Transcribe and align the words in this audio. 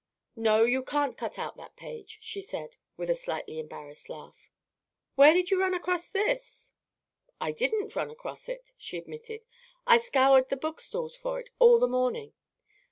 "No, 0.35 0.63
you 0.63 0.83
can't 0.83 1.15
cut 1.15 1.37
out 1.37 1.57
that 1.57 1.75
page," 1.75 2.17
she 2.21 2.41
said, 2.41 2.75
with 2.97 3.07
a 3.11 3.13
slightly 3.13 3.59
embarrassed 3.59 4.09
laugh. 4.09 4.49
"Where 5.13 5.31
did 5.31 5.51
you 5.51 5.61
run 5.61 5.75
across 5.75 6.09
this?" 6.09 6.73
"I 7.39 7.51
didn't 7.51 7.95
run 7.95 8.09
across 8.09 8.49
it" 8.49 8.71
she 8.79 8.97
admitted; 8.97 9.45
"I 9.85 9.99
scoured 9.99 10.49
the 10.49 10.57
book 10.57 10.81
stalls 10.81 11.15
for 11.15 11.39
it 11.39 11.51
all 11.59 11.77
the 11.77 11.87
morning. 11.87 12.33